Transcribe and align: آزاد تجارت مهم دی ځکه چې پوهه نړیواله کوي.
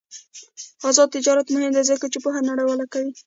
آزاد 0.89 1.09
تجارت 1.15 1.47
مهم 1.55 1.71
دی 1.75 1.83
ځکه 1.91 2.05
چې 2.13 2.17
پوهه 2.23 2.41
نړیواله 2.49 2.85
کوي. 2.93 3.11